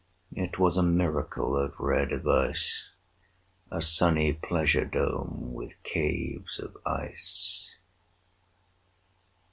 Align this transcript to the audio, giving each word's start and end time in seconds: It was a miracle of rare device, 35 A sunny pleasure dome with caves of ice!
It 0.33 0.57
was 0.57 0.77
a 0.77 0.81
miracle 0.81 1.55
of 1.55 1.79
rare 1.79 2.07
device, 2.07 2.89
35 3.69 3.77
A 3.77 3.81
sunny 3.83 4.33
pleasure 4.33 4.83
dome 4.85 5.53
with 5.53 5.75
caves 5.83 6.57
of 6.59 6.75
ice! 6.87 7.75